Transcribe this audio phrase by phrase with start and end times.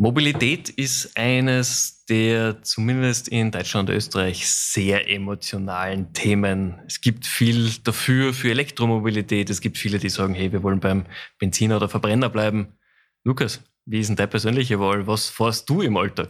[0.00, 6.78] Mobilität ist eines der zumindest in Deutschland und Österreich sehr emotionalen Themen.
[6.86, 9.50] Es gibt viel dafür für Elektromobilität.
[9.50, 11.04] Es gibt viele, die sagen, hey, wir wollen beim
[11.40, 12.78] Benziner oder Verbrenner bleiben.
[13.24, 15.08] Lukas, wie ist denn deine persönliche Wahl?
[15.08, 16.28] Was fährst du im Alltag?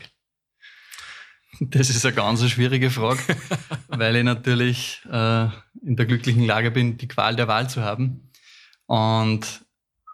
[1.60, 3.20] Das ist eine ganz schwierige Frage,
[3.88, 5.44] weil ich natürlich äh,
[5.82, 8.30] in der glücklichen Lage bin, die Qual der Wahl zu haben.
[8.86, 9.60] Und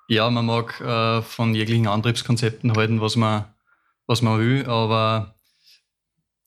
[0.08, 3.46] ja, man mag äh, von jeglichen Antriebskonzepten halten, was man,
[4.06, 5.34] was man will, aber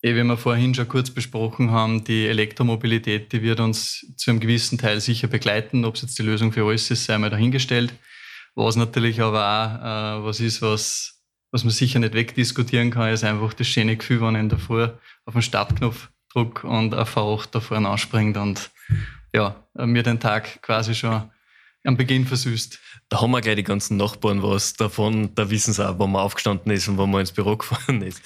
[0.02, 4.40] eh, wie wir vorhin schon kurz besprochen haben, die Elektromobilität, die wird uns zu einem
[4.40, 5.85] gewissen Teil sicher begleiten.
[5.85, 7.94] Ob es jetzt die Lösung für alles ist, sei mal dahingestellt.
[8.55, 13.24] Was natürlich aber auch äh, was ist, was, was man sicher nicht wegdiskutieren kann, ist
[13.24, 14.88] einfach das schöne Gefühl, wenn ich Früh
[15.26, 18.71] auf den Startknopf drücke und ein V8 da vorne anspringt und
[19.34, 21.30] ja, mir den Tag quasi schon
[21.84, 22.80] am Beginn versüßt.
[23.09, 25.34] Da haben wir gleich die ganzen Nachbarn was davon.
[25.35, 28.21] Da wissen sie auch, wo man aufgestanden ist und wo man ins Büro gefahren ist.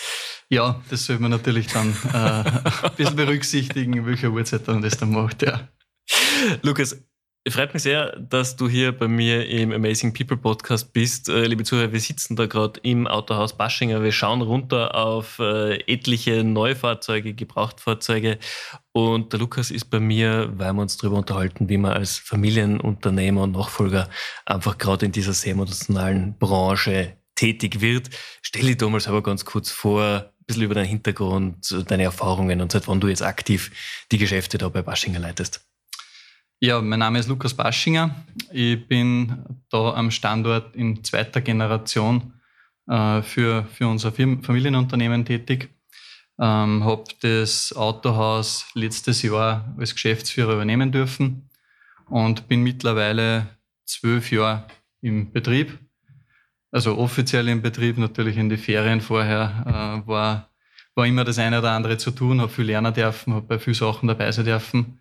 [0.49, 2.17] Ja, das sollte man natürlich dann äh,
[2.87, 5.43] ein bisschen berücksichtigen, in welcher Uhrzeit man das dann macht.
[5.43, 5.69] Ja.
[6.61, 6.97] Lukas,
[7.49, 11.27] Freut mich sehr, dass du hier bei mir im Amazing People Podcast bist.
[11.27, 14.03] Äh, liebe Zuhörer, wir sitzen da gerade im Autohaus Baschinger.
[14.03, 18.37] Wir schauen runter auf äh, etliche Neufahrzeuge, Gebrauchtfahrzeuge.
[18.91, 23.41] Und der Lukas ist bei mir, weil wir uns darüber unterhalten, wie man als Familienunternehmer
[23.41, 24.07] und Nachfolger
[24.45, 28.11] einfach gerade in dieser sehr emotionalen Branche tätig wird.
[28.43, 32.71] Stell dich damals aber ganz kurz vor, ein bisschen über deinen Hintergrund, deine Erfahrungen und
[32.71, 33.71] seit wann du jetzt aktiv
[34.11, 35.70] die Geschäfte da bei Baschinger leitest.
[36.63, 38.23] Ja, mein Name ist Lukas Baschinger.
[38.51, 42.33] Ich bin da am Standort in zweiter Generation
[42.87, 45.71] äh, für, für unser Familienunternehmen tätig.
[46.39, 51.49] Ähm, habe das Autohaus letztes Jahr als Geschäftsführer übernehmen dürfen
[52.11, 53.47] und bin mittlerweile
[53.85, 54.67] zwölf Jahre
[55.01, 55.79] im Betrieb.
[56.69, 60.51] Also offiziell im Betrieb, natürlich in die Ferien vorher äh, war,
[60.93, 63.73] war immer das eine oder andere zu tun, habe viel lernen dürfen, habe bei vielen
[63.73, 64.99] Sachen dabei sein dürfen.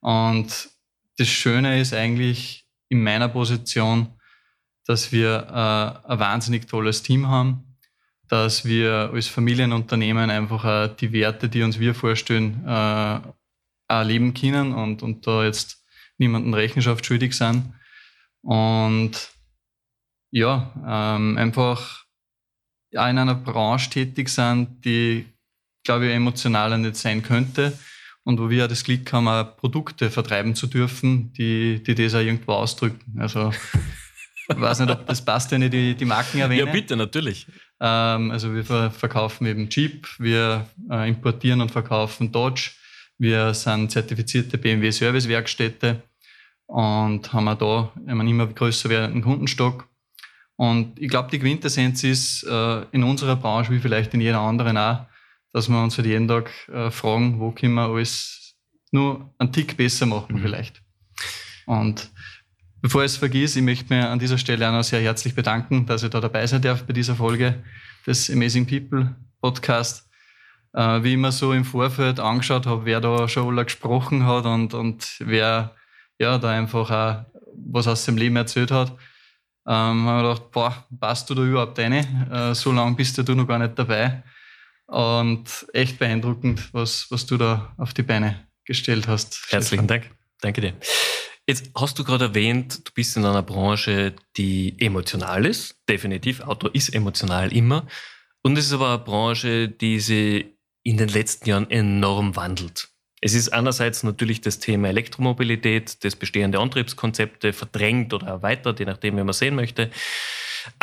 [0.00, 0.71] Und
[1.18, 4.08] das Schöne ist eigentlich in meiner Position,
[4.86, 7.76] dass wir äh, ein wahnsinnig tolles Team haben,
[8.28, 13.20] dass wir als Familienunternehmen einfach äh, die Werte, die uns wir vorstellen, äh,
[13.88, 15.84] auch leben können und, und da jetzt
[16.18, 17.72] niemanden Rechenschaft schuldig sind.
[18.42, 19.12] Und
[20.30, 22.04] ja, ähm, einfach
[22.90, 25.26] in einer Branche tätig sind, die,
[25.84, 27.78] glaube ich, emotionaler nicht sein könnte
[28.24, 32.20] und wo wir das Glück haben, auch Produkte vertreiben zu dürfen, die, die das auch
[32.20, 33.18] irgendwo ausdrücken.
[33.18, 33.52] Also
[34.48, 36.66] ich weiß nicht, ob das passt, wenn ich die, die Marken erwähne.
[36.66, 37.46] Ja, bitte, natürlich.
[37.80, 42.70] Ähm, also wir verkaufen eben Jeep, wir äh, importieren und verkaufen Dodge,
[43.18, 46.02] wir sind zertifizierte BMW-Service-Werkstätte
[46.66, 49.88] und haben auch da einen immer größer werdenden Kundenstock.
[50.56, 54.76] Und ich glaube, die Quintessenz ist äh, in unserer Branche, wie vielleicht in jeder anderen
[54.76, 55.06] auch,
[55.52, 58.56] dass wir uns halt jeden Tag äh, fragen, wo können wir alles
[58.90, 60.42] nur einen Tick besser machen mhm.
[60.42, 60.82] vielleicht.
[61.66, 62.10] Und
[62.80, 65.86] bevor ich es vergesse, ich möchte mir an dieser Stelle auch noch sehr herzlich bedanken,
[65.86, 67.62] dass ich da dabei sein darf bei dieser Folge
[68.06, 70.08] des Amazing People Podcast.
[70.74, 74.46] Äh, wie ich mir so im Vorfeld angeschaut habe, wer da schon alle gesprochen hat
[74.46, 75.74] und, und wer
[76.18, 77.24] ja da einfach auch
[77.54, 78.96] was aus dem Leben erzählt hat,
[79.66, 81.92] ähm, habe ich gedacht, boah, passt du da überhaupt rein?
[82.32, 84.22] Äh, so lange bist du noch gar nicht dabei.
[84.86, 89.46] Und echt beeindruckend, was, was du da auf die Beine gestellt hast.
[89.50, 90.10] Herzlichen Dank.
[90.40, 90.74] Danke dir.
[91.46, 95.76] Jetzt hast du gerade erwähnt, du bist in einer Branche, die emotional ist.
[95.88, 96.40] Definitiv.
[96.40, 97.86] Auto ist emotional immer.
[98.42, 100.46] Und es ist aber eine Branche, die sich
[100.84, 102.88] in den letzten Jahren enorm wandelt.
[103.20, 109.16] Es ist einerseits natürlich das Thema Elektromobilität, das bestehende Antriebskonzepte verdrängt oder erweitert, je nachdem,
[109.16, 109.90] wie man sehen möchte.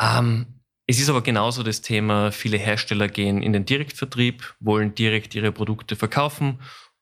[0.01, 0.58] Ähm,
[0.89, 5.51] es ist aber genauso das Thema, viele Hersteller gehen in den Direktvertrieb, wollen direkt ihre
[5.51, 6.57] Produkte verkaufen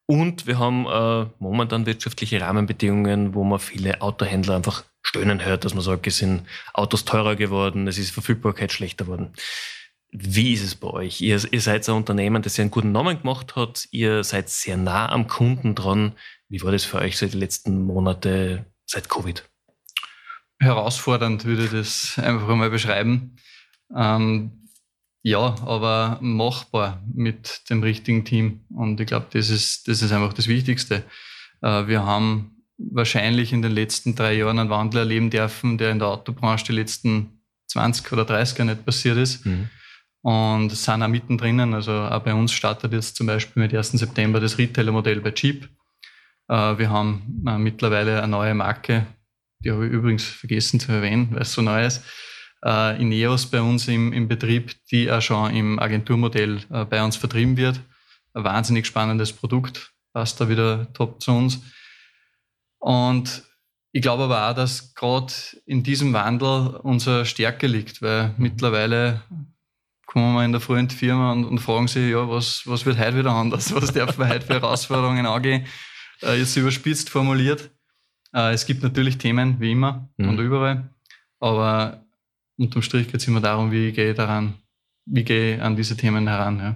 [0.05, 5.73] und wir haben äh, momentan wirtschaftliche Rahmenbedingungen, wo man viele Autohändler einfach stöhnen hört, dass
[5.73, 9.31] man sagt, es sind Autos teurer geworden, es ist Verfügbarkeit schlechter geworden.
[10.11, 11.21] Wie ist es bei euch?
[11.21, 13.87] Ihr, ihr seid ein Unternehmen, das ja einen guten Namen gemacht hat.
[13.91, 16.11] Ihr seid sehr nah am Kunden dran.
[16.49, 19.45] Wie war das für euch seit den letzten Monaten seit Covid?
[20.59, 23.37] Herausfordernd würde ich das einfach einmal beschreiben.
[23.95, 24.57] Ähm,
[25.23, 28.61] ja, aber machbar mit dem richtigen Team.
[28.69, 31.03] Und ich glaube, das ist, das ist einfach das Wichtigste.
[31.61, 35.99] Äh, wir haben wahrscheinlich in den letzten drei Jahren einen Wandel erleben dürfen, der in
[35.99, 39.45] der Autobranche die letzten 20 oder 30 Jahre nicht passiert ist.
[39.45, 39.69] Mhm.
[40.21, 41.73] Und sind auch mittendrin.
[41.73, 43.91] Also auch bei uns startet jetzt zum Beispiel mit 1.
[43.91, 45.67] September das Retailer-Modell bei Jeep.
[46.47, 49.07] Äh, wir haben äh, mittlerweile eine neue Marke,
[49.59, 52.03] die habe ich übrigens vergessen zu erwähnen, weil es so neu ist
[52.63, 57.15] äh, Ineos bei uns im, im Betrieb, die auch schon im Agenturmodell äh, bei uns
[57.15, 57.79] vertrieben wird.
[58.33, 61.61] Ein wahnsinnig spannendes Produkt, passt da wieder top zu uns.
[62.79, 63.43] Und
[63.91, 65.33] ich glaube aber auch, dass gerade
[65.65, 69.21] in diesem Wandel unsere Stärke liegt, weil mittlerweile
[70.05, 73.17] kommen wir in der frühen Firma und, und, fragen sich, ja, was, was wird heute
[73.17, 73.73] wieder anders?
[73.75, 75.65] Was darf man heute für Herausforderungen angehen?
[76.21, 77.69] Äh, jetzt überspitzt formuliert.
[78.33, 80.29] Äh, es gibt natürlich Themen, wie immer mhm.
[80.29, 80.89] und überall,
[81.39, 82.06] aber
[82.57, 84.55] unterm Strich geht es immer darum, wie gehe ich daran,
[85.05, 86.59] wie gehe ich an diese Themen heran.
[86.59, 86.75] Ja.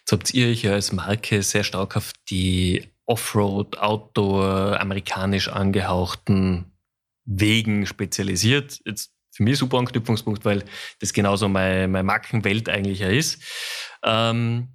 [0.00, 6.72] Jetzt habt ihr euch ja als Marke sehr stark auf die Offroad, Outdoor, amerikanisch angehauchten
[7.26, 8.80] Wegen spezialisiert.
[8.84, 10.64] Jetzt für mich super Anknüpfungspunkt, weil
[11.00, 13.42] das genauso meine, meine Markenwelt eigentlich ja ist.
[14.02, 14.68] Ähm,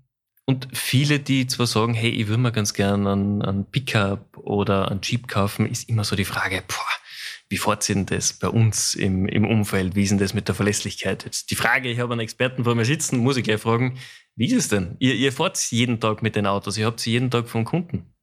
[0.46, 4.90] und viele, die zwar sagen, hey, ich würde mir ganz gerne einen, einen Pickup oder
[4.90, 6.99] einen Jeep kaufen, ist immer so die Frage, boah,
[7.50, 9.96] wie fort sind das bei uns im, im Umfeld?
[9.96, 11.26] Wie ist denn das mit der Verlässlichkeit?
[11.26, 13.98] Jetzt die Frage, ich habe einen Experten vor mir sitzen, muss ich gleich fragen,
[14.36, 14.96] wie ist es denn?
[15.00, 18.14] Ihr, ihr fahrt jeden Tag mit den Autos, ihr habt sie jeden Tag vom Kunden.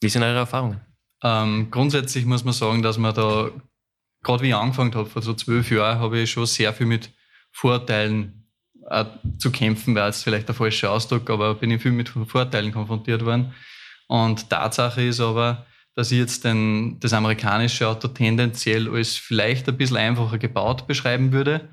[0.00, 0.80] Wie sind eure Erfahrungen?
[1.22, 3.50] Ähm, grundsätzlich muss man sagen, dass man da,
[4.22, 7.10] gerade wie ich angefangen habe, vor so zwölf Jahren, habe ich schon sehr viel mit
[7.52, 8.46] Vorteilen
[8.90, 9.06] äh,
[9.38, 13.24] zu kämpfen, wäre jetzt vielleicht der falsche Ausdruck, aber bin ich viel mit Vorteilen konfrontiert
[13.24, 13.54] worden.
[14.06, 15.66] Und Tatsache ist aber,
[16.00, 21.30] dass ich jetzt den, das amerikanische Auto tendenziell als vielleicht ein bisschen einfacher gebaut beschreiben
[21.30, 21.68] würde,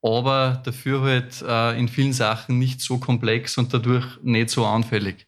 [0.00, 5.26] aber dafür halt äh, in vielen Sachen nicht so komplex und dadurch nicht so anfällig.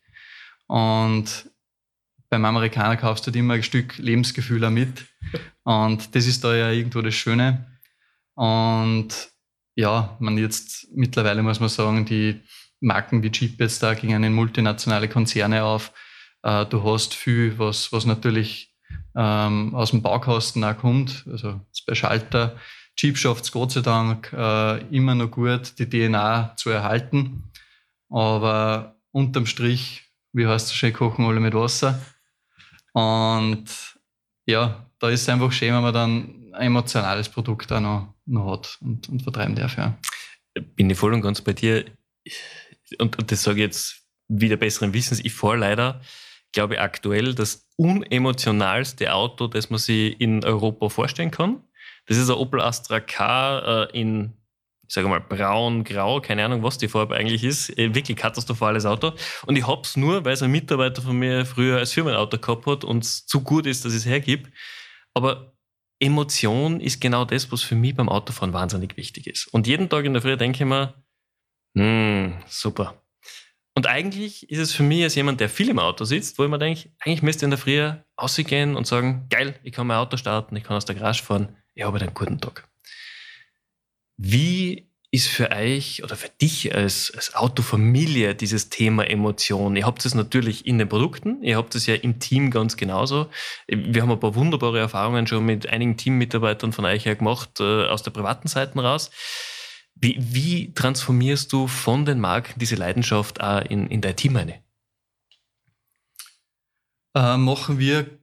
[0.68, 1.50] Und
[2.28, 5.06] beim Amerikaner kaufst du halt immer ein Stück Lebensgefühl mit.
[5.64, 7.66] Und das ist da ja irgendwo das Schöne.
[8.36, 9.08] Und
[9.74, 12.40] ja, man jetzt mittlerweile muss man sagen, die
[12.78, 15.92] Marken wie Jeep jetzt da gegen einen multinationale Konzerne auf.
[16.42, 18.74] Äh, du hast viel, was, was natürlich
[19.14, 21.24] ähm, aus dem Baukasten auch kommt.
[21.30, 22.56] Also bei Schalter.
[22.96, 27.44] Jeep schafft es Gott sei Dank äh, immer noch gut, die DNA zu erhalten.
[28.08, 30.02] Aber unterm Strich,
[30.32, 32.00] wie heißt es schön, kochen alle mit Wasser.
[32.92, 33.64] Und
[34.46, 38.52] ja, da ist es einfach schön, wenn man dann ein emotionales Produkt auch noch noch
[38.52, 39.76] hat und, und vertreiben darf.
[39.76, 39.98] Ja.
[40.76, 41.84] Bin ich voll und ganz bei dir.
[42.98, 45.20] Und, und das sage ich jetzt wieder besseren Wissens.
[45.20, 46.00] Ich fahre leider,
[46.52, 51.62] glaube ich, aktuell das unemotionalste Auto, das man sich in Europa vorstellen kann.
[52.06, 54.32] Das ist ein Opel Astra K äh, in,
[54.86, 57.70] ich sage mal, braun, grau, keine Ahnung, was die Farbe eigentlich ist.
[57.78, 59.12] Äh, wirklich katastrophales Auto.
[59.46, 62.66] Und ich habe es nur, weil es ein Mitarbeiter von mir früher als Firmenauto gehabt
[62.66, 64.48] hat und es zu gut ist, dass ich es hergib.
[65.14, 65.52] Aber
[66.00, 69.46] Emotion ist genau das, was für mich beim Autofahren wahnsinnig wichtig ist.
[69.48, 70.94] Und jeden Tag in der Früh denke ich mir,
[71.76, 73.00] hm, super.
[73.80, 76.50] Und eigentlich ist es für mich als jemand, der viel im Auto sitzt, wo ich
[76.50, 77.90] mir denke, eigentlich müsste in der Früh
[78.20, 81.56] rausgehen und sagen, geil, ich kann mein Auto starten, ich kann aus der Garage fahren,
[81.74, 82.68] ich habe einen guten Tag.
[84.18, 89.74] Wie ist für euch oder für dich als, als Autofamilie dieses Thema Emotion?
[89.76, 93.30] Ihr habt es natürlich in den Produkten, ihr habt es ja im Team ganz genauso.
[93.66, 97.86] Wir haben ein paar wunderbare Erfahrungen schon mit einigen Teammitarbeitern von euch her gemacht, äh,
[97.86, 99.10] aus der privaten Seite raus.
[100.00, 104.62] Wie, wie, transformierst du von den Marken diese Leidenschaft auch in, in dein Team eine?
[107.14, 108.18] Äh, machen wir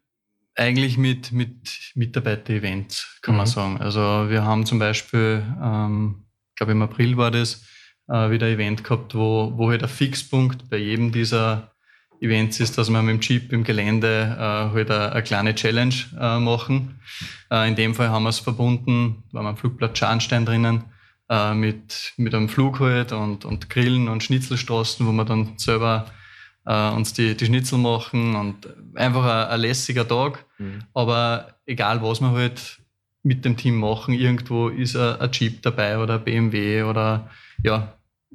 [0.56, 3.38] eigentlich mit, mit Mitarbeiter-Events, kann mhm.
[3.38, 3.78] man sagen.
[3.78, 7.64] Also wir haben zum Beispiel ähm, glaube im April war das,
[8.10, 11.72] äh, wieder ein Event gehabt, wo, wo halt ein Fixpunkt bei jedem dieser
[12.20, 15.96] Events ist, dass wir mit dem Jeep im Gelände äh, halt eine, eine kleine Challenge
[16.20, 17.00] äh, machen.
[17.52, 20.84] Äh, in dem Fall haben wir es verbunden, war am Flugplatz Scharnstein drinnen,
[21.30, 26.06] äh, mit, mit einem Flug halt und, und Grillen und Schnitzelstraßen, wo wir dann selber
[26.66, 30.46] äh, uns die, die Schnitzel machen und einfach ein, ein lässiger Tag.
[30.58, 30.84] Mhm.
[30.94, 32.80] Aber egal was wir halt
[33.24, 34.14] mit dem Team machen.
[34.14, 37.30] Irgendwo ist ein, ein Jeep dabei oder ein BMW oder
[37.64, 37.94] ja,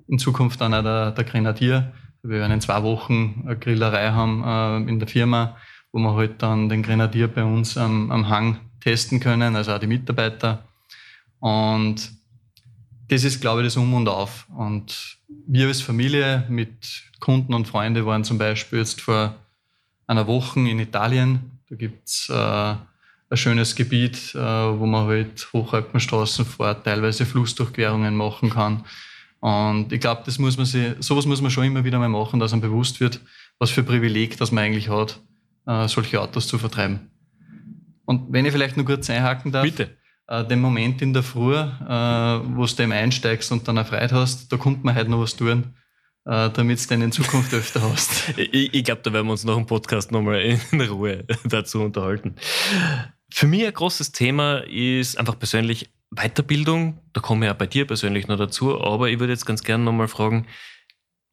[0.09, 1.93] in Zukunft dann auch der, der Grenadier.
[2.23, 5.57] Wir werden in zwei Wochen eine Grillerei haben äh, in der Firma,
[5.93, 9.79] wo wir halt dann den Grenadier bei uns am, am Hang testen können, also auch
[9.79, 10.65] die Mitarbeiter.
[11.41, 12.11] Und
[13.09, 14.47] das ist, glaube ich, das Um und Auf.
[14.57, 19.35] Und wir als Familie mit Kunden und Freunden waren zum Beispiel jetzt vor
[20.07, 21.61] einer Woche in Italien.
[21.69, 28.51] Da gibt's äh, ein schönes Gebiet, äh, wo man halt Hochalpenstraßen fährt, teilweise Flussdurchquerungen machen
[28.51, 28.85] kann.
[29.41, 32.39] Und ich glaube, das muss man sich, sowas muss man schon immer wieder mal machen,
[32.39, 33.21] dass einem bewusst wird,
[33.59, 35.19] was für Privileg das man eigentlich hat,
[35.67, 37.11] äh, solche Autos zu vertreiben.
[38.05, 39.65] Und wenn ich vielleicht nur kurz einhaken darf.
[39.65, 39.97] Bitte.
[40.33, 44.51] Äh, den Moment in der Früh, wo du dem einsteigst und dann eine Freude hast,
[44.51, 45.75] da kommt man halt noch was tun
[46.25, 48.29] damit du dann in Zukunft öfter hast.
[48.37, 52.37] ich, ich glaube, da werden wir uns noch im Podcast nochmal in Ruhe dazu unterhalten.
[53.29, 57.87] Für mich ein großes Thema ist einfach persönlich Weiterbildung, da komme ich auch bei dir
[57.87, 60.47] persönlich noch dazu, aber ich würde jetzt ganz gerne nochmal fragen,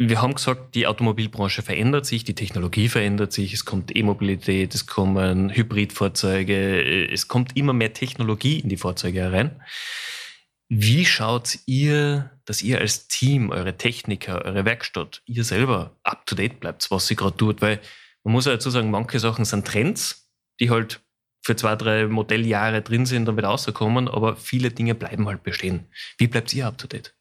[0.01, 4.88] wir haben gesagt, die Automobilbranche verändert sich, die Technologie verändert sich, es kommt E-Mobilität, es
[4.88, 9.62] kommen Hybridfahrzeuge, es kommt immer mehr Technologie in die Fahrzeuge herein.
[10.70, 16.34] Wie schaut ihr, dass ihr als Team, eure Techniker, eure Werkstatt, ihr selber up to
[16.34, 17.62] date bleibt, was sie gerade tut?
[17.62, 17.82] Weil
[18.24, 21.01] man muss ja dazu sagen, manche Sachen sind Trends, die halt
[21.41, 25.88] für zwei, drei Modelljahre drin sind und wieder rauskommen, aber viele Dinge bleiben halt bestehen.
[26.18, 27.19] Wie bleibt ihr up to date?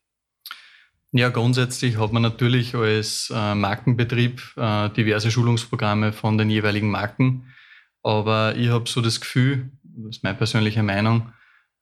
[1.13, 7.55] Ja, grundsätzlich hat man natürlich als äh, Markenbetrieb äh, diverse Schulungsprogramme von den jeweiligen Marken.
[8.03, 11.33] Aber ich habe so das Gefühl, das ist meine persönliche Meinung,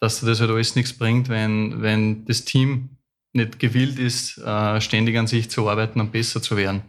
[0.00, 2.99] dass das halt alles nichts bringt, wenn, wenn das Team
[3.33, 6.83] nicht gewillt ist, äh, ständig an sich zu arbeiten und besser zu werden.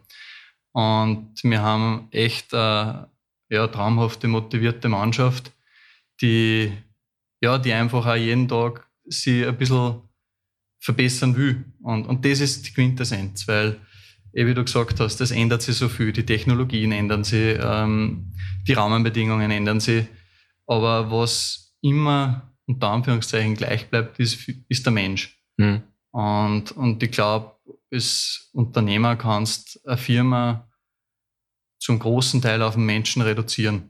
[0.73, 3.09] Und wir haben echt eine
[3.49, 5.51] ja, traumhafte, motivierte Mannschaft,
[6.21, 6.71] die,
[7.41, 10.06] ja, die einfach auch jeden Tag sie ein bisschen
[10.79, 11.65] verbessern will.
[11.81, 13.79] Und, und das ist die Quintessenz, weil,
[14.33, 16.11] eh wie du gesagt hast, das ändert sich so viel.
[16.11, 18.33] Die Technologien ändern sich, ähm,
[18.67, 20.05] die Rahmenbedingungen ändern sich.
[20.65, 25.37] Aber was immer unter Anführungszeichen gleich bleibt, ist, ist der Mensch.
[25.57, 25.83] Mhm.
[26.11, 27.55] Und, und ich glaube,
[27.91, 30.67] als Unternehmer kannst eine Firma
[31.79, 33.89] zum großen Teil auf den Menschen reduzieren.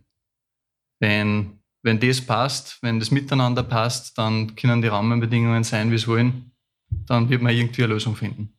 [1.00, 6.08] Wenn, wenn das passt, wenn das miteinander passt, dann können die Rahmenbedingungen sein, wie es
[6.08, 6.52] wollen.
[7.08, 8.54] Dann wird man irgendwie eine Lösung finden.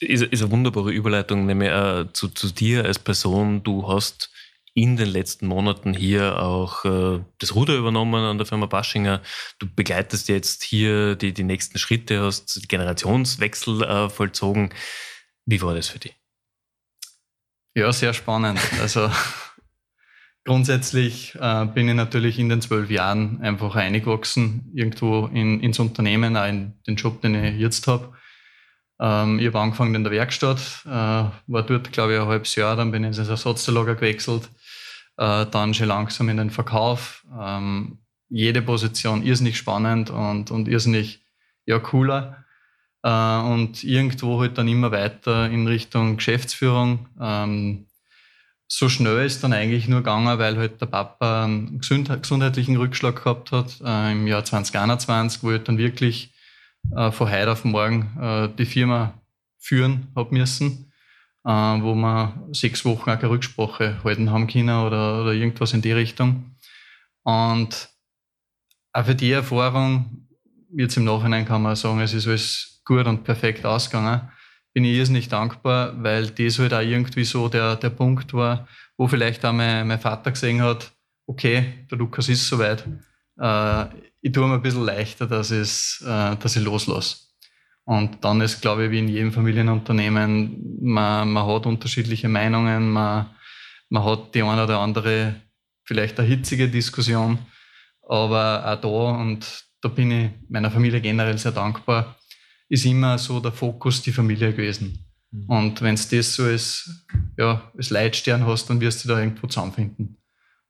[0.00, 3.62] Ist, ist eine wunderbare Überleitung, nämlich äh, zu, zu dir als Person.
[3.62, 4.30] Du hast
[4.72, 9.20] in den letzten Monaten hier auch äh, das Ruder übernommen an der Firma Baschinger.
[9.58, 14.72] Du begleitest jetzt hier die, die nächsten Schritte, hast Generationswechsel äh, vollzogen.
[15.44, 16.14] Wie war das für dich?
[17.74, 18.60] Ja, sehr spannend.
[18.80, 19.10] Also
[20.50, 26.36] grundsätzlich äh, bin ich natürlich in den zwölf Jahren einfach eingewachsen, irgendwo in, ins Unternehmen,
[26.36, 28.12] auch in den Job, den ich jetzt habe.
[28.98, 32.74] Ähm, ich habe angefangen in der Werkstatt, äh, war dort, glaube ich, ein halbes Jahr,
[32.74, 34.50] dann bin ich ins Ersatzteillager gewechselt,
[35.18, 37.24] äh, dann schon langsam in den Verkauf.
[37.40, 41.20] Ähm, jede Position irrsinnig spannend und, und irrsinnig
[41.64, 42.44] ja, cooler.
[43.04, 47.06] Äh, und irgendwo halt dann immer weiter in Richtung Geschäftsführung.
[47.20, 47.86] Ähm,
[48.72, 53.50] so schnell ist dann eigentlich nur gegangen, weil halt der Papa einen gesundheitlichen Rückschlag gehabt
[53.50, 56.32] hat äh, im Jahr 2021, wo ich dann wirklich
[56.94, 59.14] äh, von heute auf morgen äh, die Firma
[59.58, 60.92] führen habe müssen,
[61.44, 65.82] äh, wo wir sechs Wochen auch keine Rücksprache halten haben können oder, oder irgendwas in
[65.82, 66.56] die Richtung.
[67.24, 67.88] Und
[68.92, 70.28] auch für die Erfahrung,
[70.76, 74.30] jetzt im Nachhinein kann man sagen, es ist alles gut und perfekt ausgegangen,
[74.72, 79.08] bin ich irrsinnig dankbar, weil das halt auch irgendwie so der, der Punkt war, wo
[79.08, 80.92] vielleicht auch mein, mein Vater gesehen hat,
[81.26, 82.84] okay, der Lukas ist soweit,
[83.38, 83.84] äh,
[84.22, 87.16] ich tue mir ein bisschen leichter, dass, es, äh, dass ich loslasse.
[87.84, 93.26] Und dann ist, glaube ich, wie in jedem Familienunternehmen, man, man hat unterschiedliche Meinungen, man,
[93.88, 95.34] man hat die eine oder andere,
[95.84, 97.38] vielleicht eine hitzige Diskussion,
[98.06, 102.16] aber auch da, und da bin ich meiner Familie generell sehr dankbar,
[102.70, 105.04] ist immer so der Fokus die Familie gewesen.
[105.32, 105.44] Mhm.
[105.50, 107.04] Und wenn du das so als,
[107.36, 110.16] ja, als Leitstern hast, dann wirst du da irgendwo zusammenfinden.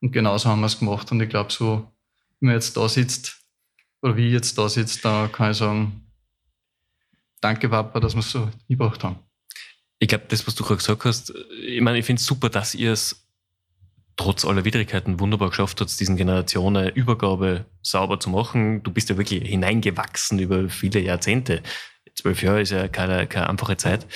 [0.00, 1.12] Und genauso haben wir es gemacht.
[1.12, 1.92] Und ich glaube, so,
[2.40, 3.42] wenn man jetzt da sitzt,
[4.02, 6.10] oder wie ich jetzt da sitze, da kann ich sagen,
[7.42, 9.18] danke Papa, dass wir es so gebracht haben.
[9.98, 12.74] Ich glaube, das, was du gerade gesagt hast, ich meine, ich finde es super, dass
[12.74, 13.28] ihr es
[14.16, 18.82] trotz aller Widrigkeiten wunderbar geschafft habt, diesen Generationenübergabe sauber zu machen.
[18.82, 21.62] Du bist ja wirklich hineingewachsen über viele Jahrzehnte.
[22.14, 24.06] Zwölf Jahre ist ja keine, keine einfache Zeit.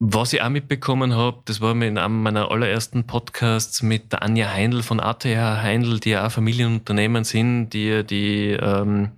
[0.00, 4.50] Was ich auch mitbekommen habe, das war in einem meiner allerersten Podcasts mit der Anja
[4.50, 9.12] Heindl von ATH Heindl, die ja auch Familienunternehmen sind, die die, ähm,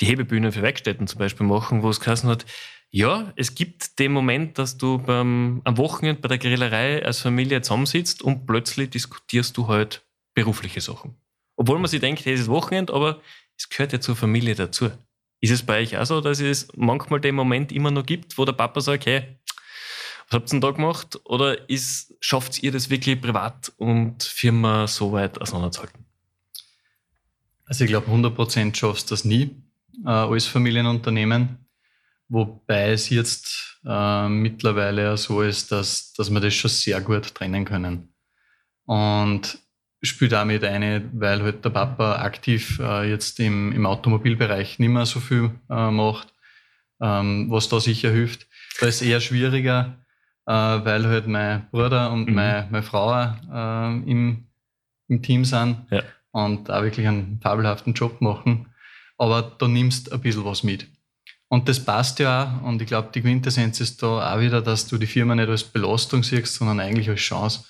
[0.00, 2.46] die Hebebühnen für Werkstätten zum Beispiel machen, wo es geheißen hat,
[2.90, 7.62] ja, es gibt den Moment, dass du beim, am Wochenende bei der Grillerei als Familie
[7.62, 11.16] zusammensitzt und plötzlich diskutierst du halt berufliche Sachen.
[11.56, 13.20] Obwohl man sich denkt, hey, es ist Wochenende, aber
[13.56, 14.90] es gehört ja zur Familie dazu.
[15.42, 18.44] Ist es bei euch auch so, dass es manchmal den Moment immer noch gibt, wo
[18.44, 19.40] der Papa sagt, hey,
[20.28, 21.20] was habt ihr denn da gemacht?
[21.24, 21.58] Oder
[22.20, 26.06] schafft ihr das wirklich privat und Firma so weit auseinanderzuhalten?
[27.64, 29.50] Also ich glaube, 100% schaffst du das nie
[30.04, 31.58] äh, als Familienunternehmen.
[32.28, 37.64] Wobei es jetzt äh, mittlerweile so ist, dass, dass wir das schon sehr gut trennen
[37.64, 38.14] können.
[38.84, 39.58] Und
[40.02, 45.06] spielt damit eine, weil halt der Papa aktiv äh, jetzt im, im Automobilbereich nicht mehr
[45.06, 46.32] so viel äh, macht,
[47.00, 48.46] ähm, was da sicher hilft.
[48.80, 49.96] Da ist es eher schwieriger,
[50.46, 52.34] äh, weil halt mein Bruder und mhm.
[52.34, 54.48] meine, meine Frau äh, im,
[55.08, 56.02] im Team sind ja.
[56.32, 58.66] und auch wirklich einen fabelhaften Job machen.
[59.18, 60.88] aber da nimmst ein bisschen was mit.
[61.48, 62.66] Und das passt ja auch.
[62.66, 65.62] Und ich glaube, die Quintessenz ist da auch wieder, dass du die Firma nicht als
[65.62, 67.64] Belastung siehst, sondern eigentlich als Chance.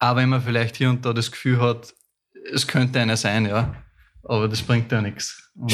[0.00, 1.94] Auch wenn man vielleicht hier und da das Gefühl hat,
[2.52, 3.74] es könnte einer sein, ja.
[4.24, 5.50] Aber das bringt ja nichts.
[5.54, 5.72] Und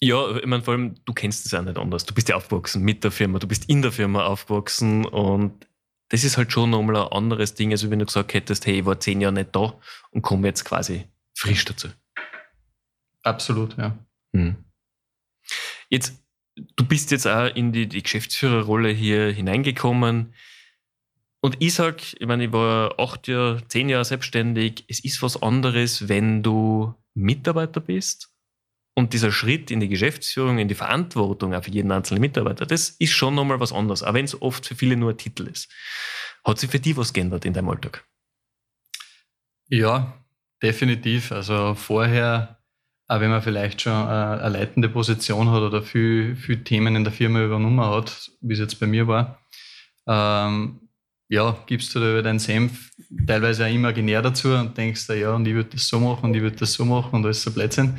[0.00, 2.04] ja, ich meine, vor allem, du kennst es auch nicht anders.
[2.04, 5.66] Du bist ja aufgewachsen mit der Firma, du bist in der Firma aufgewachsen und
[6.08, 8.86] das ist halt schon nochmal ein anderes Ding, als wenn du gesagt hättest, hey, ich
[8.86, 9.78] war zehn Jahre nicht da
[10.10, 11.88] und komme jetzt quasi frisch dazu.
[13.22, 13.96] Absolut, ja.
[14.32, 14.56] Hm.
[15.88, 16.22] Jetzt,
[16.54, 20.32] du bist jetzt auch in die, die Geschäftsführerrolle hier hineingekommen.
[21.46, 24.84] Und ich sag, ich meine, ich war acht Jahre, zehn Jahre selbstständig.
[24.88, 28.32] Es ist was anderes, wenn du Mitarbeiter bist.
[28.96, 32.88] Und dieser Schritt in die Geschäftsführung, in die Verantwortung auch für jeden einzelnen Mitarbeiter, das
[32.88, 35.72] ist schon nochmal was anderes, auch wenn es oft für viele nur ein Titel ist.
[36.44, 38.04] Hat sich für dich was geändert in deinem Alltag?
[39.68, 40.18] Ja,
[40.60, 41.30] definitiv.
[41.30, 42.58] Also vorher,
[43.06, 47.12] auch wenn man vielleicht schon eine leitende Position hat oder viel, viel Themen in der
[47.12, 49.40] Firma übernommen hat, wie es jetzt bei mir war,
[50.08, 50.80] ähm,
[51.28, 52.90] ja, gibst du da über deinen Senf
[53.26, 56.42] teilweise auch imaginär dazu und denkst, ja, und ich würde das so machen und ich
[56.42, 57.98] würde das so machen und alles so Blödsinn.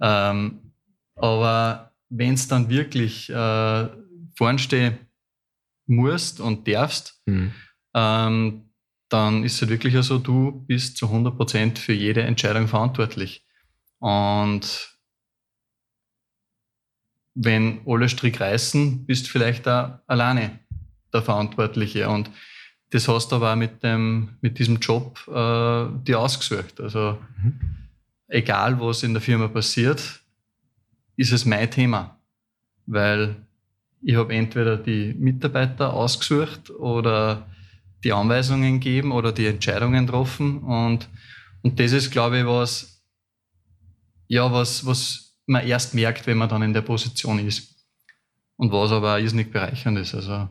[0.00, 0.72] Ähm,
[1.16, 3.88] aber wenn es dann wirklich äh,
[4.36, 4.98] vorn stehen
[5.86, 7.52] musst und darfst, mhm.
[7.94, 8.70] ähm,
[9.08, 13.46] dann ist es wirklich so, du bist zu 100 Prozent für jede Entscheidung verantwortlich.
[13.98, 14.96] Und
[17.34, 20.60] wenn alle Strick reißen, bist vielleicht da alleine
[21.12, 22.08] der Verantwortliche.
[22.08, 22.30] Und
[22.92, 26.78] das hast du aber auch mit, dem, mit diesem Job äh, dir ausgesucht.
[26.78, 27.58] Also mhm.
[28.28, 30.20] egal, was in der Firma passiert,
[31.16, 32.18] ist es mein Thema.
[32.84, 33.34] Weil
[34.02, 37.46] ich habe entweder die Mitarbeiter ausgesucht oder
[38.04, 40.58] die Anweisungen gegeben oder die Entscheidungen getroffen.
[40.58, 41.08] Und,
[41.62, 43.02] und das ist, glaube ich, was,
[44.28, 47.74] ja, was, was man erst merkt, wenn man dann in der Position ist.
[48.56, 50.14] Und was aber auch nicht bereichernd ist.
[50.14, 50.50] Also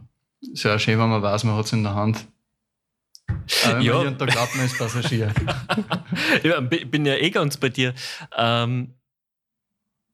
[0.53, 2.25] sehr schön, wenn man weiß, man hat es in der Hand.
[3.65, 3.99] Aber ja.
[3.99, 5.33] hier und da glaubt man, ist Passagier.
[6.43, 7.93] ja, bin ja eh ganz bei dir.
[8.37, 8.93] Ähm,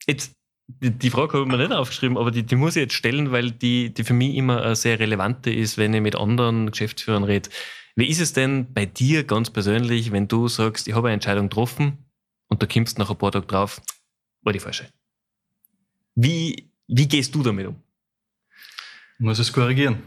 [0.05, 0.33] jetzt,
[0.67, 3.31] die, die, Frage habe ich mir nicht aufgeschrieben, aber die, die muss ich jetzt stellen,
[3.31, 7.23] weil die, die für mich immer eine sehr relevante ist, wenn ich mit anderen Geschäftsführern
[7.23, 7.49] rede.
[7.95, 11.49] Wie ist es denn bei dir ganz persönlich, wenn du sagst, ich habe eine Entscheidung
[11.49, 12.05] getroffen
[12.47, 13.81] und da kommst nach ein paar Tagen drauf,
[14.41, 14.87] war die falsche?
[16.15, 17.81] Wie, wie gehst du damit um?
[19.19, 20.03] Ich muss es korrigieren.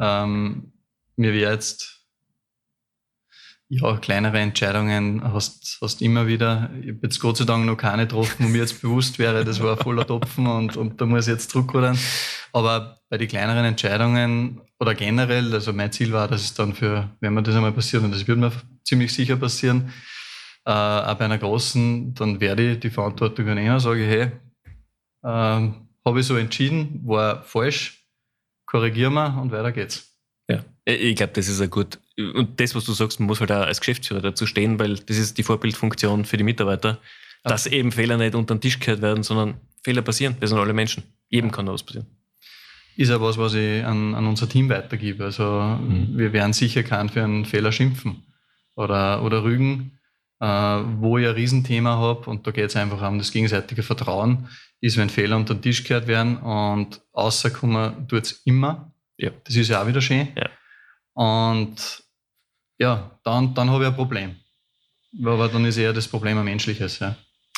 [0.00, 0.72] Ähm,
[1.16, 2.01] mir wäre jetzt
[3.74, 6.70] ja, kleinere Entscheidungen hast, hast immer wieder.
[6.82, 9.62] Ich habe jetzt Gott sei Dank noch keine getroffen, wo mir jetzt bewusst wäre, das
[9.62, 11.98] war ein voller Topfen und, und da muss ich jetzt zurückrudern.
[12.52, 17.08] Aber bei den kleineren Entscheidungen oder generell, also mein Ziel war, dass es dann für,
[17.20, 18.52] wenn mir das einmal passiert, und das wird mir
[18.84, 19.90] ziemlich sicher passieren,
[20.66, 24.32] äh, auch bei einer großen, dann werde ich die Verantwortung übernehmen, sage ich, hey,
[25.22, 25.72] äh,
[26.04, 28.06] habe ich so entschieden, war falsch,
[28.66, 30.14] korrigieren wir und weiter geht's.
[30.50, 31.98] Ja, ich glaube, das ist ein gut.
[32.18, 35.16] Und das, was du sagst, man muss halt auch als Geschäftsführer dazu stehen, weil das
[35.16, 36.98] ist die Vorbildfunktion für die Mitarbeiter,
[37.44, 37.50] ja.
[37.50, 40.36] dass eben Fehler nicht unter den Tisch gehört werden, sondern Fehler passieren.
[40.38, 41.04] Wir sind alle Menschen.
[41.28, 42.06] Jedem kann da was passieren.
[42.96, 45.24] Ist ja was, was ich an, an unser Team weitergebe.
[45.24, 46.18] Also, mhm.
[46.18, 48.22] wir werden sicher keinen für einen Fehler schimpfen
[48.74, 49.98] oder, oder rügen.
[50.42, 50.46] Äh,
[50.98, 54.48] wo ich ein Riesenthema habe, und da geht es einfach um das gegenseitige Vertrauen,
[54.80, 58.92] ist, wenn Fehler unter den Tisch gehört werden und rauskommen tut es immer.
[59.16, 59.30] Ja.
[59.44, 60.26] Das ist ja auch wieder schön.
[60.36, 60.50] Ja.
[61.14, 62.02] Und
[62.78, 64.36] ja, dann, dann habe ich ein Problem.
[65.24, 66.98] Aber dann ist eher das Problem ein menschliches.
[66.98, 67.16] Ja,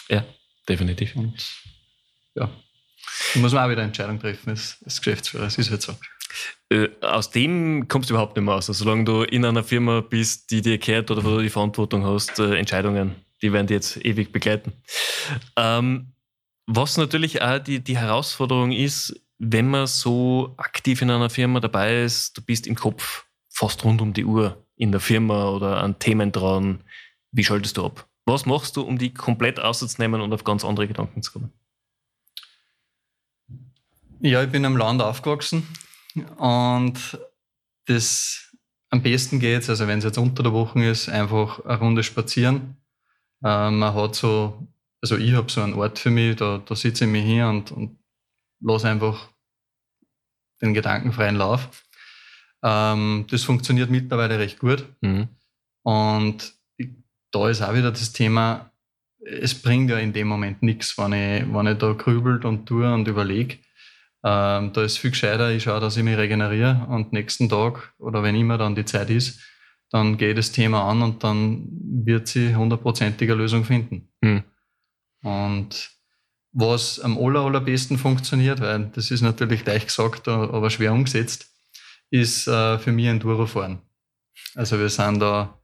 [0.09, 0.25] ja
[0.69, 1.15] definitiv.
[1.17, 1.35] Und
[2.35, 2.51] ja,
[3.35, 5.47] da muss man auch wieder eine Entscheidung treffen als, als Geschäftsführer.
[5.47, 5.95] Es ist halt so.
[6.69, 8.69] Äh, aus dem kommst du überhaupt nicht mehr raus.
[8.69, 12.05] Also, solange du in einer Firma bist, die dir kehrt oder wo du die Verantwortung
[12.05, 14.73] hast, äh, Entscheidungen, die werden dich jetzt ewig begleiten.
[15.57, 16.13] Ähm,
[16.67, 22.03] was natürlich auch die, die Herausforderung ist, wenn man so aktiv in einer Firma dabei
[22.03, 25.99] ist, du bist im Kopf fast rund um die Uhr in der Firma oder an
[25.99, 26.81] Themen dran.
[27.31, 28.09] Wie schaltest du ab?
[28.27, 31.53] Was machst du, um die komplett auszunehmen und auf ganz andere Gedanken zu kommen?
[34.21, 35.69] Ja, ich bin am Land aufgewachsen
[36.37, 37.19] und
[37.87, 38.51] das
[38.91, 42.77] am besten geht also wenn es jetzt unter der Woche ist, einfach eine Runde spazieren.
[43.43, 44.67] Äh, man hat so,
[45.03, 47.73] also ich habe so einen Ort für mich, da, da sitze ich mich hier und,
[47.73, 47.99] und
[48.61, 49.29] lasse einfach
[50.63, 51.84] den gedankenfreien Lauf.
[52.65, 54.85] Ähm, das funktioniert mittlerweile recht gut.
[55.03, 55.29] Mhm.
[55.83, 56.55] Und
[57.31, 58.71] da ist auch wieder das Thema,
[59.25, 62.93] es bringt ja in dem Moment nichts, wenn ich, wenn ich da grübelt und tue
[62.93, 63.59] und überlege.
[64.25, 68.23] Ähm, da ist viel gescheiter, ich schaue, dass ich mich regeneriere und nächsten Tag oder
[68.23, 69.41] wenn immer dann die Zeit ist,
[69.91, 74.09] dann gehe ich das Thema an und dann wird sie hundertprozentige Lösung finden.
[74.23, 74.43] Mhm.
[75.23, 75.91] Und
[76.53, 81.54] was am aller, allerbesten funktioniert, weil das ist natürlich leicht gesagt, aber schwer umgesetzt,
[82.11, 83.81] ist äh, für mich Enduro-Fahren.
[84.55, 85.59] Also wir sind da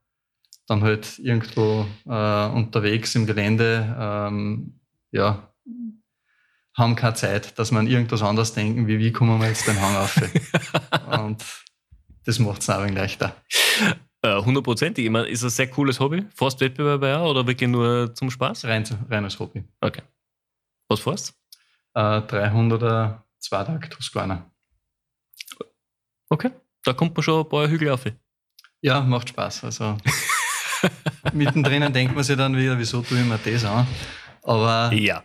[0.67, 5.53] dann halt irgendwo äh, unterwegs im Gelände, ähm, ja,
[6.77, 9.97] haben keine Zeit, dass man irgendwas anderes denken, wie wie kommen wir jetzt den Hang
[9.97, 10.17] auf.
[11.21, 11.45] Und
[12.25, 13.35] das macht es auch ein wenig leichter.
[14.23, 15.05] Äh, hundertprozentig.
[15.05, 16.25] Ich meine, ist ein sehr cooles Hobby.
[16.35, 18.65] Fährst Wettbewerbe auch oder wirklich nur zum Spaß?
[18.67, 19.65] Rein, rein als Hobby.
[19.81, 20.03] Okay.
[20.89, 21.35] Was fährst
[21.95, 22.01] du?
[22.01, 24.50] Äh, 300er Zweitakt Toskana.
[26.31, 26.51] Okay,
[26.85, 28.05] da kommt man schon ein paar Hügel auf.
[28.83, 29.65] Ja, macht Spaß.
[29.65, 29.99] Also
[31.33, 33.87] mittendrin denkt man sich dann wieder, wieso tue ich mir das an?
[34.43, 35.25] Aber ja.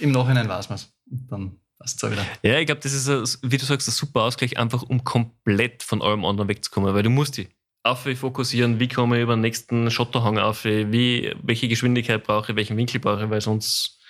[0.00, 0.92] im Nachhinein weiß man es.
[1.06, 2.26] Dann passt es auch wieder.
[2.42, 5.84] Ja, ich glaube, das ist, ein, wie du sagst, ein super Ausgleich, einfach um komplett
[5.84, 7.48] von allem anderen wegzukommen, weil du musst dich
[7.84, 12.56] auf fokussieren, wie komme ich über den nächsten Schotterhang auf, wie, welche Geschwindigkeit brauche ich,
[12.56, 14.00] welchen Winkel brauche ich, weil sonst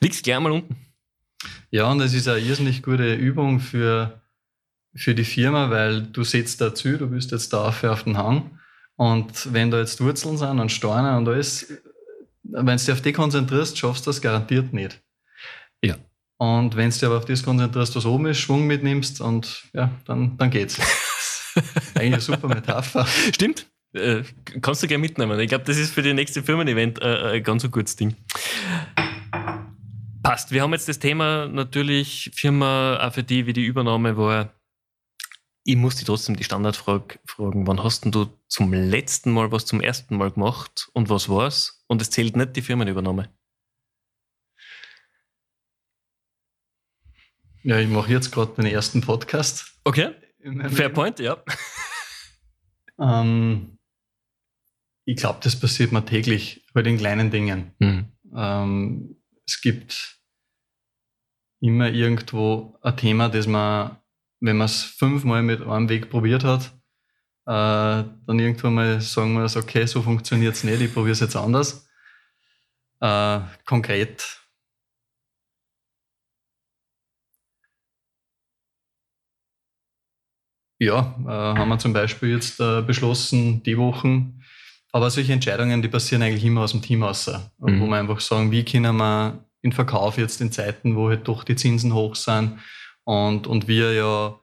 [0.00, 0.76] liegst du gleich mal unten.
[1.70, 4.22] Ja, und das ist eine irrsinnig gute Übung für,
[4.98, 8.58] für die Firma, weil du setzt dazu, du bist jetzt da auf, auf den Hang
[8.96, 11.72] und wenn da jetzt Wurzeln sind und Steine und alles,
[12.42, 15.00] wenn du dich auf die konzentrierst, schaffst du das garantiert nicht.
[15.84, 15.96] Ja.
[16.38, 19.90] Und wenn du dich aber auf das konzentrierst, was oben ist, Schwung mitnimmst und ja,
[20.04, 20.78] dann, dann geht's.
[21.94, 23.06] Eigentlich eine super Metapher.
[23.32, 23.66] Stimmt.
[23.92, 24.22] Äh,
[24.60, 25.38] kannst du gerne mitnehmen.
[25.40, 28.16] Ich glaube, das ist für die nächste Firmen-Event äh, ein ganz ein gutes Ding.
[30.22, 30.50] Passt.
[30.50, 34.52] Wir haben jetzt das Thema natürlich Firma auch für die, wie die Übernahme war.
[35.68, 39.66] Ich muss dich trotzdem die Standardfrage fragen, wann hast denn du zum letzten Mal was
[39.66, 41.84] zum ersten Mal gemacht und was war's?
[41.88, 43.28] Und es zählt nicht die Firmenübernahme.
[47.64, 49.78] Ja, ich mache jetzt gerade den ersten Podcast.
[49.84, 50.14] Okay.
[50.70, 51.44] Fair point, ja.
[53.00, 53.78] Ähm,
[55.04, 57.70] ich glaube, das passiert mir täglich bei den kleinen Dingen.
[57.78, 58.12] Mhm.
[58.34, 60.18] Ähm, es gibt
[61.60, 63.97] immer irgendwo ein Thema, das man,
[64.40, 66.72] wenn man es fünfmal mit einem Weg probiert hat,
[67.46, 71.36] äh, dann irgendwann mal sagen muss, okay, so funktioniert es nicht, ich probiere es jetzt
[71.36, 71.88] anders.
[73.00, 74.38] Äh, konkret
[80.80, 84.40] Ja, äh, haben wir zum Beispiel jetzt äh, beschlossen, die Wochen.
[84.92, 87.26] Aber solche Entscheidungen, die passieren eigentlich immer aus dem Team aus,
[87.58, 87.80] mhm.
[87.80, 91.42] wo wir einfach sagen, wie können wir in Verkauf jetzt in Zeiten, wo halt doch
[91.42, 92.60] die Zinsen hoch sind
[93.08, 94.38] und, und wir ja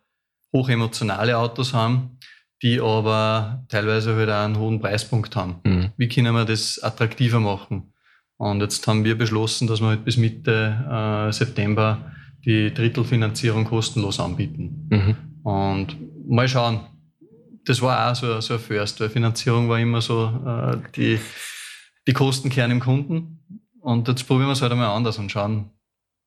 [0.52, 2.18] hochemotionale Autos haben,
[2.64, 5.58] die aber teilweise halt auch einen hohen Preispunkt haben.
[5.64, 5.92] Mhm.
[5.98, 7.94] Wie können wir das attraktiver machen?
[8.38, 12.12] Und jetzt haben wir beschlossen, dass wir halt bis Mitte äh, September
[12.44, 14.90] die Drittelfinanzierung kostenlos anbieten.
[14.90, 15.16] Mhm.
[15.44, 15.98] Und
[16.28, 16.80] mal schauen.
[17.66, 21.20] Das war auch so, so ein First, weil Finanzierung war immer so äh, die,
[22.08, 23.62] die Kostenkern im Kunden.
[23.80, 25.70] Und jetzt probieren wir es halt einmal anders und schauen,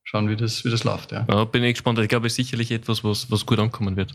[0.08, 1.12] schauen wie, das, wie das läuft.
[1.12, 1.26] Ja.
[1.28, 1.98] ja bin ich gespannt.
[1.98, 4.14] Ich glaube, es ist sicherlich etwas, was, was gut ankommen wird.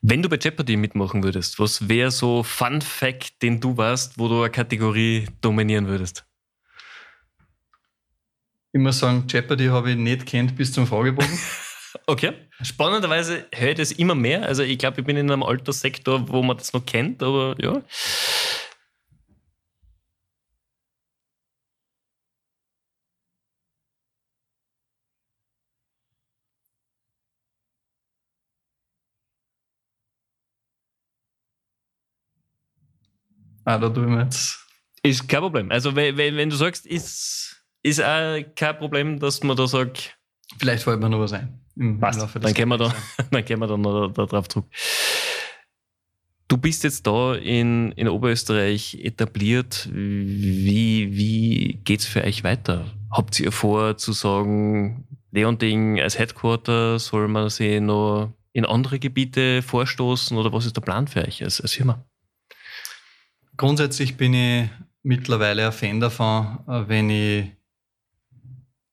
[0.00, 4.26] Wenn du bei Jeopardy mitmachen würdest, was wäre so Fun Fact, den du warst, wo
[4.26, 6.24] du eine Kategorie dominieren würdest?
[8.72, 11.38] Ich muss sagen, Jeopardy habe ich nicht kennt bis zum Fragebogen.
[12.06, 12.32] Okay.
[12.62, 14.46] Spannenderweise höre ich das immer mehr.
[14.46, 17.82] Also ich glaube, ich bin in einem Alterssektor, wo man das noch kennt, aber ja.
[33.64, 34.58] Ah, da tun wir jetzt.
[35.02, 35.70] Ist kein Problem.
[35.70, 40.16] Also, wenn, wenn du sagst, ist, ist auch kein Problem, dass man da sagt.
[40.58, 41.58] Vielleicht fällt mir noch was ein.
[41.98, 42.20] Passt.
[42.40, 42.94] dann, gehen wir da,
[43.30, 44.66] dann gehen wir dann noch da, drauf zurück.
[46.48, 49.88] Du bist jetzt da in, in Oberösterreich etabliert.
[49.90, 52.84] Wie, wie geht es für euch weiter?
[53.10, 59.62] Habt ihr vor zu sagen, Leonding als Headquarter, soll man sich noch in andere Gebiete
[59.62, 62.04] vorstoßen oder was ist der Plan für euch als, als Firma?
[63.62, 64.68] Grundsätzlich bin ich
[65.04, 67.48] mittlerweile ein Fan davon, wenn ich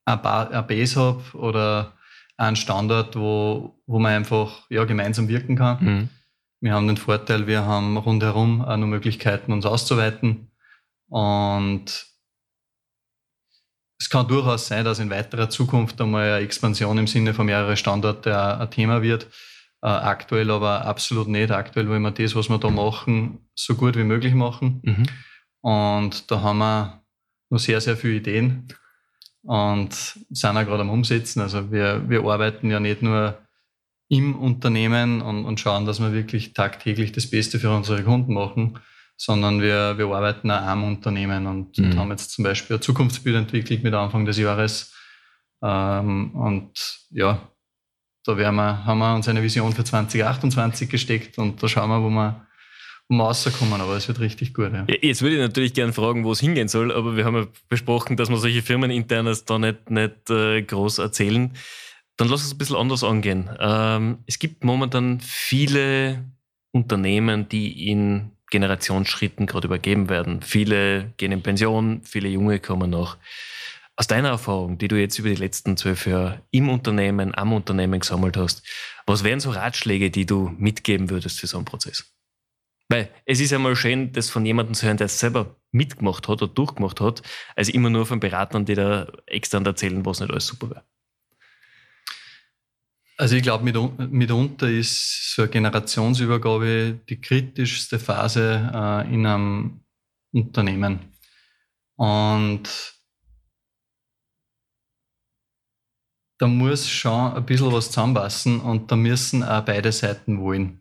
[0.04, 1.94] eine Base habe oder
[2.36, 5.84] einen Standort, wo, wo man einfach ja, gemeinsam wirken kann.
[5.84, 6.08] Mhm.
[6.60, 10.52] Wir haben den Vorteil, wir haben rundherum auch noch Möglichkeiten, uns auszuweiten.
[11.08, 12.06] Und
[13.98, 17.76] es kann durchaus sein, dass in weiterer Zukunft einmal eine Expansion im Sinne von mehreren
[17.76, 19.26] Standorten ein Thema wird.
[19.82, 21.50] Äh, aktuell aber absolut nicht.
[21.50, 24.80] Aktuell wollen wir das, was wir da machen, so gut wie möglich machen.
[24.82, 25.06] Mhm.
[25.62, 27.02] Und da haben wir
[27.50, 28.68] noch sehr, sehr viele Ideen
[29.42, 31.40] und sind auch gerade am Umsetzen.
[31.40, 33.38] Also wir, wir arbeiten ja nicht nur
[34.08, 38.78] im Unternehmen und, und schauen, dass wir wirklich tagtäglich das Beste für unsere Kunden machen,
[39.16, 41.84] sondern wir, wir arbeiten auch am Unternehmen und, mhm.
[41.84, 44.94] und haben jetzt zum Beispiel ein Zukunftsbild entwickelt mit Anfang des Jahres,
[45.62, 47.50] Ähm, und ja,
[48.24, 52.10] da wir, haben wir uns eine Vision für 2028 gesteckt und da schauen wir, wo
[52.10, 52.46] wir,
[53.08, 54.72] wo wir rauskommen, aber es wird richtig gut.
[54.72, 54.86] Ja.
[55.00, 58.16] Jetzt würde ich natürlich gerne fragen, wo es hingehen soll, aber wir haben ja besprochen,
[58.16, 61.52] dass wir solche Firmeninternes da nicht, nicht äh, groß erzählen.
[62.16, 63.48] Dann lass uns ein bisschen anders angehen.
[63.58, 66.24] Ähm, es gibt momentan viele
[66.72, 70.42] Unternehmen, die in Generationsschritten gerade übergeben werden.
[70.42, 73.16] Viele gehen in Pension, viele Junge kommen noch.
[74.00, 78.00] Aus deiner Erfahrung, die du jetzt über die letzten zwölf Jahre im Unternehmen, am Unternehmen
[78.00, 78.66] gesammelt hast,
[79.04, 82.10] was wären so Ratschläge, die du mitgeben würdest für so einen Prozess?
[82.88, 86.28] Weil es ist ja mal schön, das von jemandem zu hören, der es selber mitgemacht
[86.28, 87.20] hat oder durchgemacht hat,
[87.56, 90.84] als immer nur von Beratern, die da extern erzählen, was nicht alles super wäre.
[93.18, 93.70] Also ich glaube,
[94.08, 99.84] mitunter ist so eine Generationsübergabe die kritischste Phase äh, in einem
[100.32, 101.00] Unternehmen.
[101.96, 102.99] Und
[106.40, 110.80] da muss schon ein bisschen was zusammenpassen und da müssen auch beide Seiten wollen.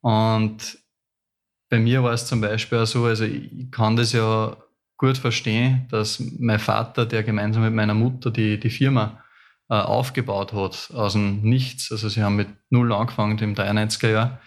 [0.00, 0.78] Und
[1.68, 4.56] bei mir war es zum Beispiel auch so, also ich kann das ja
[4.96, 9.22] gut verstehen, dass mein Vater, der gemeinsam mit meiner Mutter die, die Firma
[9.68, 14.40] äh, aufgebaut hat, aus dem Nichts, also sie haben mit Null angefangen im 93er Jahr,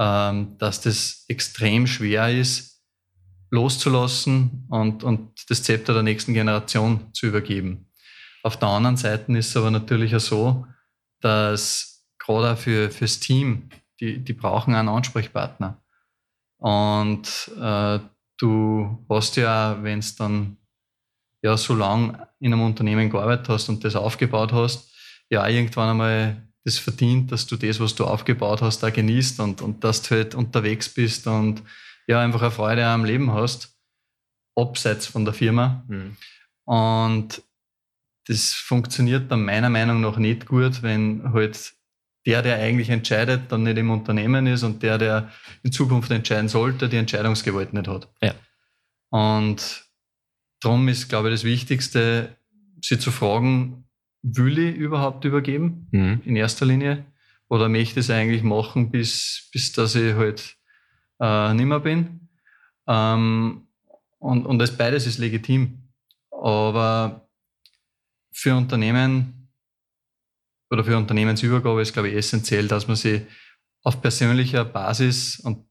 [0.00, 2.82] ähm, dass das extrem schwer ist,
[3.50, 7.86] loszulassen und, und das Zepter der nächsten Generation zu übergeben.
[8.46, 10.66] Auf der anderen Seite ist es aber natürlich auch so,
[11.20, 15.82] dass gerade auch für, fürs Team, die, die brauchen einen Ansprechpartner.
[16.58, 17.26] Und
[17.60, 17.98] äh,
[18.38, 20.58] du hast ja, wenn es dann
[21.42, 24.94] ja so lange in einem Unternehmen gearbeitet hast und das aufgebaut hast,
[25.28, 29.60] ja irgendwann einmal das verdient, dass du das, was du aufgebaut hast, da genießt und,
[29.60, 31.64] und dass du halt unterwegs bist und
[32.06, 33.76] ja einfach eine Freude am Leben hast,
[34.54, 35.84] abseits von der Firma.
[35.88, 36.16] Mhm.
[36.64, 37.42] Und
[38.26, 41.74] das funktioniert dann meiner Meinung nach nicht gut, wenn halt
[42.26, 45.30] der, der eigentlich entscheidet, dann nicht im Unternehmen ist und der, der
[45.62, 48.08] in Zukunft entscheiden sollte, die Entscheidungsgewalt nicht hat.
[48.20, 48.34] Ja.
[49.10, 49.84] Und
[50.60, 52.36] darum ist, glaube ich, das Wichtigste,
[52.82, 53.84] sie zu fragen,
[54.22, 56.20] will ich überhaupt übergeben, mhm.
[56.24, 57.04] in erster Linie,
[57.48, 60.56] oder möchte ich es eigentlich machen, bis, bis dass ich halt
[61.20, 62.28] äh, nimmer bin.
[62.88, 63.68] Ähm,
[64.18, 65.78] und, und das beides ist legitim.
[66.32, 67.25] Aber
[68.36, 69.48] für Unternehmen
[70.70, 73.26] oder für Unternehmensübergabe ist, glaube ich, essentiell, dass man sie
[73.82, 75.64] auf persönlicher Basis und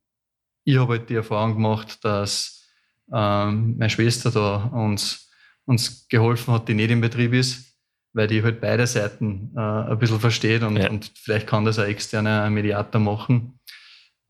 [0.63, 2.65] ich habe halt die Erfahrung gemacht, dass
[3.13, 5.31] ähm, meine Schwester da uns,
[5.65, 7.77] uns geholfen hat, die nicht im Betrieb ist,
[8.13, 10.89] weil die halt beide Seiten äh, ein bisschen versteht und, ja.
[10.89, 13.59] und vielleicht kann das ein externer Mediator machen.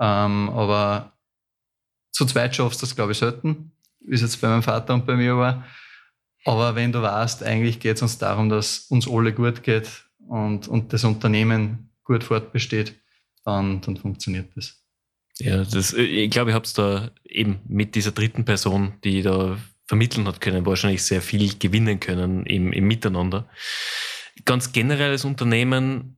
[0.02, 1.13] Ähm, aber
[2.12, 3.71] zu zweit schaffst du das, glaube ich, selten,
[4.02, 5.63] wie es jetzt bei meinem Vater und bei mir war.
[6.46, 9.90] Aber wenn du weißt, eigentlich geht es uns darum, dass uns alle gut geht
[10.28, 12.96] und, und das Unternehmen gut fortbesteht,
[13.44, 14.82] dann, dann funktioniert das.
[15.40, 19.58] Ja, das, ich glaube, ich habe es da eben mit dieser dritten Person, die da
[19.88, 23.50] vermitteln hat können, wahrscheinlich sehr viel gewinnen können im, im Miteinander.
[24.46, 26.18] Ganz generell als Unternehmen,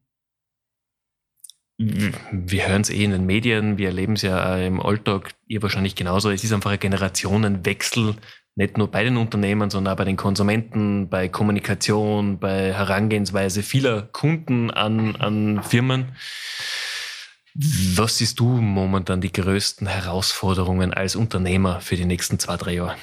[1.77, 5.61] wir hören es eh in den Medien, wir erleben es ja auch im Alltag, ihr
[5.61, 8.15] wahrscheinlich genauso, es ist einfach ein Generationenwechsel
[8.57, 14.01] nicht nur bei den Unternehmen, sondern auch bei den Konsumenten, bei Kommunikation, bei Herangehensweise vieler
[14.01, 16.13] Kunden an, an Firmen.
[17.53, 22.95] Was siehst du momentan die größten Herausforderungen als Unternehmer für die nächsten zwei, drei Jahre?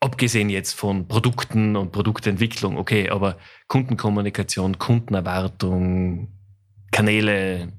[0.00, 6.38] Abgesehen jetzt von Produkten und Produktentwicklung, okay, aber Kundenkommunikation, Kundenerwartung,
[6.90, 7.72] Kanäle,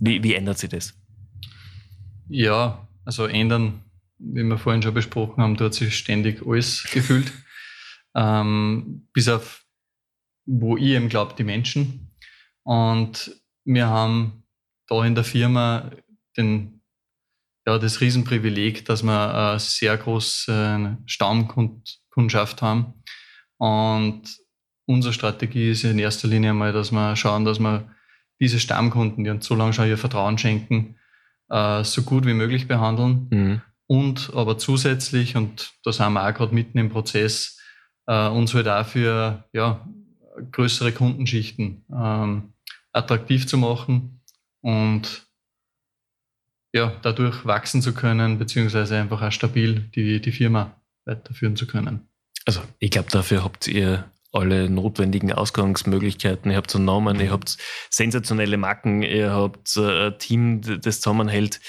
[0.00, 0.94] wie, wie ändert sich das?
[2.28, 3.82] Ja, also ändern
[4.18, 7.32] wie wir vorhin schon besprochen haben, dort sich ständig alles gefühlt.
[8.16, 9.64] Ähm, bis auf,
[10.46, 12.10] wo ich eben glaube, die Menschen.
[12.64, 13.30] Und
[13.64, 14.42] wir haben
[14.88, 15.90] da in der Firma
[16.36, 16.80] den,
[17.66, 22.94] ja, das Riesenprivileg, dass wir eine sehr große Stammkundschaft haben.
[23.58, 24.22] Und
[24.86, 27.94] unsere Strategie ist in erster Linie einmal, dass wir schauen, dass wir
[28.40, 30.96] diese Stammkunden, die uns so lange schon ihr Vertrauen schenken,
[31.48, 33.26] äh, so gut wie möglich behandeln.
[33.30, 37.58] Mhm und aber zusätzlich, und da sind wir auch gerade mitten im Prozess,
[38.06, 39.88] äh, uns halt auch für ja,
[40.52, 42.52] größere Kundenschichten ähm,
[42.92, 44.20] attraktiv zu machen
[44.60, 45.26] und
[46.74, 52.06] ja, dadurch wachsen zu können, beziehungsweise einfach auch stabil die, die Firma weiterführen zu können.
[52.44, 54.04] Also ich glaube, dafür habt ihr
[54.38, 56.50] alle notwendigen Ausgangsmöglichkeiten.
[56.50, 57.58] Ihr habt so Namen, ihr habt
[57.90, 61.60] sensationelle Marken, ihr habt äh, ein Team, das zusammenhält.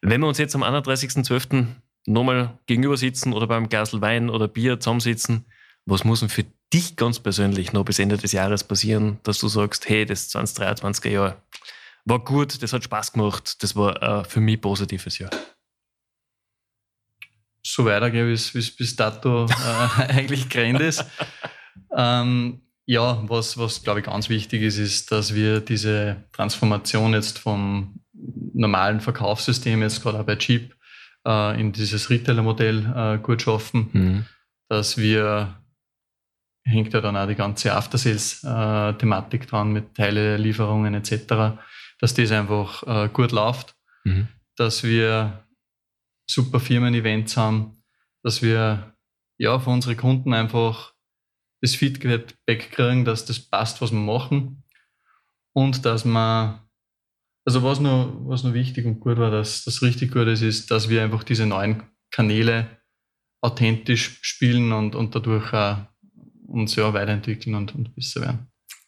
[0.00, 1.66] Wenn wir uns jetzt am 31.12.
[2.06, 5.46] nochmal gegenüber sitzen oder beim Glasl Wein oder Bier zusammensitzen,
[5.86, 9.48] was muss denn für dich ganz persönlich noch bis Ende des Jahres passieren, dass du
[9.48, 11.42] sagst, hey, das 2023er Jahr
[12.04, 15.30] war gut, das hat Spaß gemacht, das war für mich positives Jahr?
[17.64, 21.04] So weitergehen, wie es bis dato äh, eigentlich gerannt ist.
[21.96, 27.38] Ähm, ja, was, was glaube ich ganz wichtig ist, ist, dass wir diese Transformation jetzt
[27.38, 28.00] vom
[28.54, 30.74] normalen Verkaufssystem, jetzt gerade auch bei Jeep,
[31.26, 34.26] äh, in dieses Retailer-Modell äh, gut schaffen, mhm.
[34.68, 35.58] dass wir
[36.64, 41.58] hängt ja dann auch die ganze After-Sales-Thematik dran mit Teile-Lieferungen etc.,
[41.98, 44.28] dass das einfach äh, gut läuft, mhm.
[44.56, 45.44] dass wir
[46.26, 47.82] super Firmen-Events haben,
[48.22, 48.94] dass wir
[49.38, 50.92] ja für unsere Kunden einfach
[51.62, 54.64] das Feedback kriegen, dass das passt, was wir machen
[55.54, 56.60] und dass man
[57.44, 60.88] also was nur, was wichtig und gut war, dass das richtig gut ist, ist, dass
[60.88, 62.82] wir einfach diese neuen Kanäle
[63.40, 65.78] authentisch spielen und, und dadurch auch
[66.46, 68.46] uns ja weiterentwickeln und, und besser werden.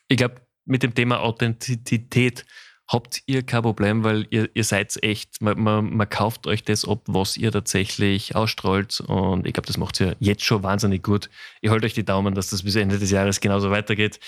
[0.09, 2.47] Ich glaube, mit dem Thema Authentizität
[2.89, 6.87] habt ihr kein Problem, weil ihr, ihr seid echt, man, man, man, kauft euch das
[6.87, 11.31] ab, was ihr tatsächlich ausstrahlt und ich glaube, das macht ihr jetzt schon wahnsinnig gut.
[11.63, 14.21] Ich halte euch die Daumen, dass das bis Ende des Jahres genauso weitergeht.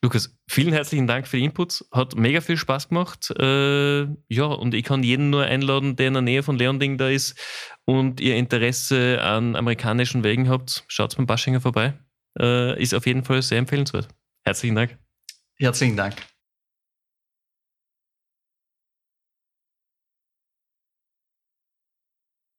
[0.00, 1.84] Lukas, vielen herzlichen Dank für die Inputs.
[1.90, 3.30] Hat mega viel Spaß gemacht.
[3.36, 7.08] Äh, ja, und ich kann jeden nur einladen, der in der Nähe von Leonding da
[7.08, 7.36] ist
[7.84, 10.84] und ihr Interesse an amerikanischen Wegen habt.
[10.86, 11.94] Schaut beim Baschinger vorbei.
[12.38, 14.06] Äh, ist auf jeden Fall sehr empfehlenswert.
[14.44, 14.96] Herzlichen Dank.
[15.58, 16.14] Herzlichen Dank.